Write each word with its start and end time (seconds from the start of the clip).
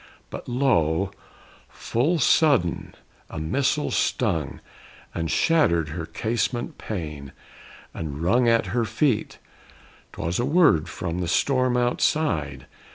But 0.31 0.49
lo, 0.49 1.11
full 1.69 2.17
sudden 2.17 2.95
a 3.29 3.37
missile 3.39 3.91
stung 3.91 4.59
And 5.13 5.29
shattered 5.29 5.89
her 5.89 6.07
casement 6.07 6.79
pane 6.79 7.33
and 7.93 8.19
rung 8.19 8.49
At 8.49 8.65
her 8.73 8.83
feet! 8.83 9.37
'Twas 10.13 10.39
a 10.39 10.43
word 10.45 10.89
from 10.89 11.19
the 11.19 11.27
storm 11.27 11.77
outside. 11.77 12.65